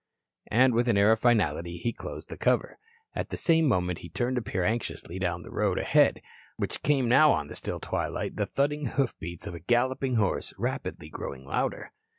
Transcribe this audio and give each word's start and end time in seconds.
And 0.49 0.73
with 0.73 0.87
an 0.87 0.97
air 0.97 1.11
of 1.11 1.19
finality, 1.19 1.77
he 1.77 1.93
closed 1.93 2.29
the 2.29 2.35
cover. 2.35 2.79
At 3.13 3.29
the 3.29 3.37
same 3.37 3.67
moment 3.67 3.99
he 3.99 4.09
turned 4.09 4.35
to 4.37 4.41
peer 4.41 4.63
anxiously 4.63 5.19
down 5.19 5.43
the 5.43 5.51
road 5.51 5.77
ahead, 5.77 6.23
whence 6.57 6.77
came 6.77 7.07
now 7.07 7.31
on 7.31 7.49
the 7.49 7.55
still 7.55 7.79
twilight 7.79 8.35
the 8.35 8.47
thudding 8.47 8.87
hoofbeats 8.87 9.45
of 9.45 9.53
a 9.53 9.59
galloping 9.59 10.15
horse, 10.15 10.55
rapidly 10.57 11.09
growing 11.09 11.45
louder. 11.45 11.91